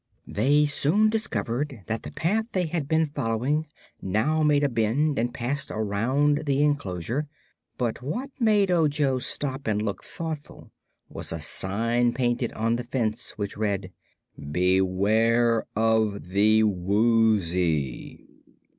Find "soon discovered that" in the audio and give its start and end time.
0.65-2.01